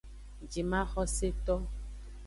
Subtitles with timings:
[0.51, 1.55] Jimaxoseto.